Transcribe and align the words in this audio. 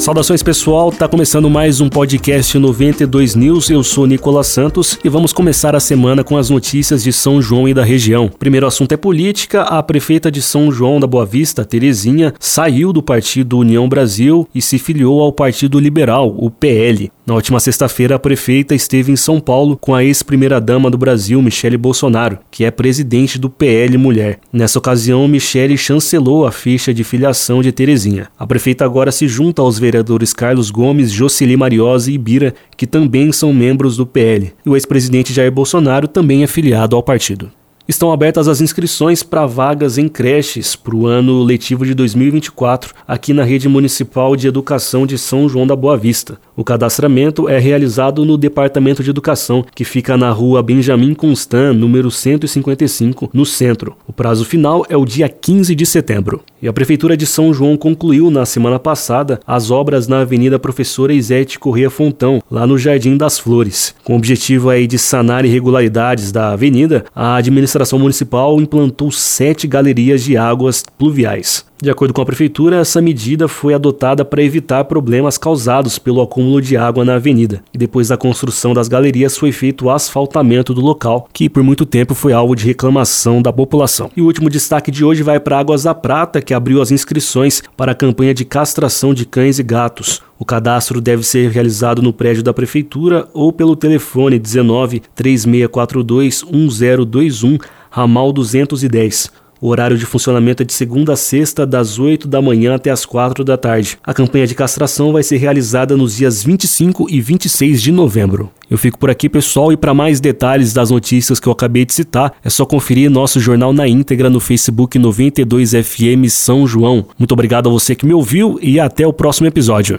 Saudações 0.00 0.42
pessoal, 0.42 0.90
tá 0.90 1.06
começando 1.06 1.50
mais 1.50 1.78
um 1.78 1.86
podcast 1.86 2.58
92 2.58 3.34
News. 3.34 3.68
Eu 3.68 3.84
sou 3.84 4.06
Nicolas 4.06 4.46
Santos 4.46 4.98
e 5.04 5.10
vamos 5.10 5.30
começar 5.30 5.76
a 5.76 5.80
semana 5.80 6.24
com 6.24 6.38
as 6.38 6.48
notícias 6.48 7.02
de 7.02 7.12
São 7.12 7.42
João 7.42 7.68
e 7.68 7.74
da 7.74 7.84
região. 7.84 8.30
Primeiro 8.38 8.66
assunto 8.66 8.92
é 8.92 8.96
política. 8.96 9.60
A 9.60 9.82
prefeita 9.82 10.30
de 10.30 10.40
São 10.40 10.72
João 10.72 10.98
da 10.98 11.06
Boa 11.06 11.26
Vista, 11.26 11.66
Terezinha, 11.66 12.32
saiu 12.40 12.94
do 12.94 13.02
partido 13.02 13.58
União 13.58 13.86
Brasil 13.90 14.48
e 14.54 14.62
se 14.62 14.78
filiou 14.78 15.20
ao 15.20 15.34
Partido 15.34 15.78
Liberal, 15.78 16.34
o 16.34 16.50
PL. 16.50 17.12
Na 17.26 17.34
última 17.34 17.60
sexta-feira, 17.60 18.16
a 18.16 18.18
prefeita 18.18 18.74
esteve 18.74 19.12
em 19.12 19.16
São 19.16 19.38
Paulo 19.38 19.76
com 19.76 19.94
a 19.94 20.02
ex-primeira-dama 20.02 20.90
do 20.90 20.98
Brasil, 20.98 21.40
Michele 21.40 21.76
Bolsonaro, 21.76 22.38
que 22.50 22.64
é 22.64 22.70
presidente 22.70 23.38
do 23.38 23.48
PL 23.48 23.96
Mulher. 23.98 24.40
Nessa 24.52 24.78
ocasião, 24.80 25.28
Michele 25.28 25.76
chancelou 25.76 26.44
a 26.46 26.50
ficha 26.50 26.92
de 26.92 27.04
filiação 27.04 27.62
de 27.62 27.70
Terezinha. 27.70 28.28
A 28.36 28.46
prefeita 28.46 28.84
agora 28.84 29.12
se 29.12 29.28
junta 29.28 29.62
aos 29.62 29.78
vereadores 29.78 29.89
Carlos 30.32 30.70
Gomes, 30.70 31.10
Jocely 31.10 31.56
Mariosa 31.56 32.10
e 32.10 32.18
Bira, 32.18 32.54
que 32.76 32.86
também 32.86 33.32
são 33.32 33.52
membros 33.52 33.96
do 33.96 34.06
PL. 34.06 34.52
E 34.64 34.68
o 34.68 34.76
ex-presidente 34.76 35.32
Jair 35.32 35.52
Bolsonaro 35.52 36.08
também 36.08 36.42
é 36.42 36.46
filiado 36.46 36.96
ao 36.96 37.02
partido. 37.02 37.50
Estão 37.90 38.12
abertas 38.12 38.46
as 38.46 38.60
inscrições 38.60 39.20
para 39.20 39.46
vagas 39.46 39.98
em 39.98 40.08
creches 40.08 40.76
para 40.76 40.94
o 40.94 41.08
ano 41.08 41.42
letivo 41.42 41.84
de 41.84 41.92
2024 41.92 42.94
aqui 43.04 43.32
na 43.32 43.42
Rede 43.42 43.68
Municipal 43.68 44.36
de 44.36 44.46
Educação 44.46 45.04
de 45.04 45.18
São 45.18 45.48
João 45.48 45.66
da 45.66 45.74
Boa 45.74 45.96
Vista. 45.96 46.38
O 46.60 46.64
cadastramento 46.64 47.48
é 47.48 47.58
realizado 47.58 48.22
no 48.22 48.36
Departamento 48.36 49.02
de 49.02 49.08
Educação, 49.08 49.64
que 49.74 49.82
fica 49.82 50.14
na 50.14 50.30
rua 50.30 50.62
Benjamin 50.62 51.14
Constant, 51.14 51.74
número 51.74 52.10
155, 52.10 53.30
no 53.32 53.46
centro. 53.46 53.96
O 54.06 54.12
prazo 54.12 54.44
final 54.44 54.84
é 54.90 54.94
o 54.94 55.06
dia 55.06 55.26
15 55.26 55.74
de 55.74 55.86
setembro. 55.86 56.42
E 56.60 56.68
a 56.68 56.72
Prefeitura 56.74 57.16
de 57.16 57.24
São 57.24 57.54
João 57.54 57.78
concluiu 57.78 58.30
na 58.30 58.44
semana 58.44 58.78
passada 58.78 59.40
as 59.46 59.70
obras 59.70 60.06
na 60.06 60.20
Avenida 60.20 60.58
Professora 60.58 61.14
Isete 61.14 61.58
Corrêa 61.58 61.88
Fontão, 61.88 62.42
lá 62.50 62.66
no 62.66 62.76
Jardim 62.76 63.16
das 63.16 63.38
Flores. 63.38 63.94
Com 64.04 64.12
o 64.12 64.16
objetivo 64.16 64.68
aí 64.68 64.86
de 64.86 64.98
sanar 64.98 65.46
irregularidades 65.46 66.30
da 66.30 66.52
avenida, 66.52 67.06
a 67.14 67.36
administração 67.36 67.98
municipal 67.98 68.60
implantou 68.60 69.10
sete 69.10 69.66
galerias 69.66 70.22
de 70.22 70.36
águas 70.36 70.84
pluviais. 70.98 71.69
De 71.82 71.90
acordo 71.90 72.12
com 72.12 72.20
a 72.20 72.26
prefeitura, 72.26 72.76
essa 72.76 73.00
medida 73.00 73.48
foi 73.48 73.72
adotada 73.72 74.22
para 74.22 74.42
evitar 74.42 74.84
problemas 74.84 75.38
causados 75.38 75.98
pelo 75.98 76.20
acúmulo 76.20 76.60
de 76.60 76.76
água 76.76 77.06
na 77.06 77.14
avenida. 77.14 77.62
E 77.72 77.78
depois 77.78 78.08
da 78.08 78.18
construção 78.18 78.74
das 78.74 78.86
galerias 78.86 79.38
foi 79.38 79.50
feito 79.50 79.86
o 79.86 79.90
asfaltamento 79.90 80.74
do 80.74 80.82
local, 80.82 81.26
que 81.32 81.48
por 81.48 81.62
muito 81.62 81.86
tempo 81.86 82.14
foi 82.14 82.34
alvo 82.34 82.54
de 82.54 82.66
reclamação 82.66 83.40
da 83.40 83.50
população. 83.50 84.10
E 84.14 84.20
o 84.20 84.26
último 84.26 84.50
destaque 84.50 84.90
de 84.90 85.02
hoje 85.02 85.22
vai 85.22 85.40
para 85.40 85.58
Águas 85.58 85.84
da 85.84 85.94
Prata, 85.94 86.42
que 86.42 86.52
abriu 86.52 86.82
as 86.82 86.90
inscrições 86.90 87.62
para 87.78 87.92
a 87.92 87.94
campanha 87.94 88.34
de 88.34 88.44
castração 88.44 89.14
de 89.14 89.24
cães 89.24 89.58
e 89.58 89.62
gatos. 89.62 90.20
O 90.38 90.44
cadastro 90.44 91.00
deve 91.00 91.22
ser 91.22 91.50
realizado 91.50 92.02
no 92.02 92.12
prédio 92.12 92.42
da 92.42 92.52
prefeitura 92.52 93.26
ou 93.32 93.54
pelo 93.54 93.74
telefone 93.74 94.38
19 94.38 95.00
3642 95.14 96.44
1021, 96.44 97.56
ramal 97.90 98.32
210. 98.34 99.40
O 99.62 99.68
horário 99.68 99.98
de 99.98 100.06
funcionamento 100.06 100.62
é 100.62 100.66
de 100.66 100.72
segunda 100.72 101.12
a 101.12 101.16
sexta, 101.16 101.66
das 101.66 101.98
8 101.98 102.26
da 102.26 102.40
manhã 102.40 102.74
até 102.74 102.90
as 102.90 103.04
4 103.04 103.44
da 103.44 103.58
tarde. 103.58 103.98
A 104.02 104.14
campanha 104.14 104.46
de 104.46 104.54
castração 104.54 105.12
vai 105.12 105.22
ser 105.22 105.36
realizada 105.36 105.96
nos 105.98 106.16
dias 106.16 106.42
25 106.42 107.06
e 107.10 107.20
26 107.20 107.82
de 107.82 107.92
novembro. 107.92 108.50
Eu 108.70 108.78
fico 108.78 108.98
por 108.98 109.10
aqui, 109.10 109.28
pessoal, 109.28 109.70
e 109.70 109.76
para 109.76 109.92
mais 109.92 110.18
detalhes 110.18 110.72
das 110.72 110.90
notícias 110.90 111.38
que 111.38 111.46
eu 111.46 111.52
acabei 111.52 111.84
de 111.84 111.92
citar, 111.92 112.32
é 112.42 112.48
só 112.48 112.64
conferir 112.64 113.10
nosso 113.10 113.38
jornal 113.38 113.72
na 113.72 113.86
íntegra 113.86 114.30
no 114.30 114.40
Facebook 114.40 114.98
92FM 114.98 116.28
São 116.30 116.66
João. 116.66 117.04
Muito 117.18 117.32
obrigado 117.32 117.68
a 117.68 117.72
você 117.72 117.94
que 117.94 118.06
me 118.06 118.14
ouviu 118.14 118.58
e 118.62 118.80
até 118.80 119.06
o 119.06 119.12
próximo 119.12 119.46
episódio. 119.46 119.98